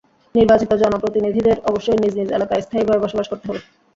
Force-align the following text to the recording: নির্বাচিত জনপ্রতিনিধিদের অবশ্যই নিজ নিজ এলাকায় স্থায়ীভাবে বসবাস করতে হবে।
নির্বাচিত 0.35 0.71
জনপ্রতিনিধিদের 0.83 1.57
অবশ্যই 1.69 1.99
নিজ 2.01 2.13
নিজ 2.19 2.29
এলাকায় 2.31 2.63
স্থায়ীভাবে 2.63 3.03
বসবাস 3.03 3.27
করতে 3.29 3.45
হবে। 3.49 3.61